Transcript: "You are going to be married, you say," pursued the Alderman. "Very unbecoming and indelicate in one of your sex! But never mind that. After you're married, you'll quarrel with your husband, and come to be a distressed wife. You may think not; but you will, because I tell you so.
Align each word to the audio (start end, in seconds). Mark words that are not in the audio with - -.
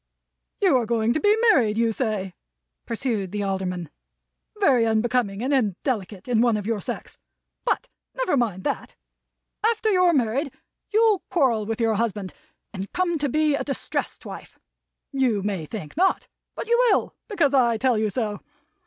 "You 0.61 0.77
are 0.77 0.87
going 0.87 1.13
to 1.13 1.19
be 1.19 1.37
married, 1.51 1.77
you 1.77 1.91
say," 1.91 2.33
pursued 2.87 3.31
the 3.31 3.43
Alderman. 3.43 3.91
"Very 4.59 4.83
unbecoming 4.83 5.43
and 5.43 5.53
indelicate 5.53 6.27
in 6.27 6.41
one 6.41 6.57
of 6.57 6.65
your 6.65 6.81
sex! 6.81 7.19
But 7.65 7.87
never 8.15 8.35
mind 8.35 8.63
that. 8.63 8.95
After 9.63 9.91
you're 9.91 10.11
married, 10.15 10.51
you'll 10.89 11.19
quarrel 11.29 11.67
with 11.67 11.79
your 11.79 11.93
husband, 11.93 12.33
and 12.73 12.91
come 12.93 13.19
to 13.19 13.29
be 13.29 13.53
a 13.53 13.63
distressed 13.63 14.25
wife. 14.25 14.57
You 15.11 15.43
may 15.43 15.67
think 15.67 15.95
not; 15.95 16.27
but 16.55 16.67
you 16.67 16.83
will, 16.89 17.15
because 17.27 17.53
I 17.53 17.77
tell 17.77 17.95
you 17.99 18.09
so. 18.09 18.39